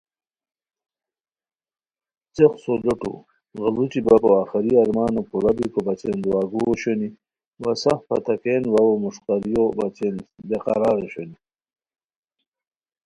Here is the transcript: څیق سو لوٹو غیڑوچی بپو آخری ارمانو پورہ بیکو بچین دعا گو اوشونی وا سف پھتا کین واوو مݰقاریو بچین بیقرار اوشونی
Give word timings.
څیق 2.35 2.53
سو 2.63 2.73
لوٹو 2.85 3.13
غیڑوچی 3.59 3.99
بپو 4.05 4.29
آخری 4.41 4.71
ارمانو 4.81 5.21
پورہ 5.29 5.51
بیکو 5.57 5.79
بچین 5.87 6.17
دعا 6.23 6.43
گو 6.51 6.61
اوشونی 6.67 7.09
وا 7.61 7.71
سف 7.81 7.99
پھتا 8.07 8.35
کین 8.41 8.63
واوو 8.73 9.01
مݰقاریو 9.03 9.63
بچین 9.77 10.15
بیقرار 10.47 10.97
اوشونی 11.01 11.37